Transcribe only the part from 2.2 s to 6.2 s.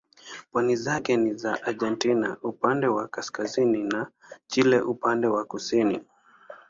upande wa kaskazini na Chile upande wa kusini.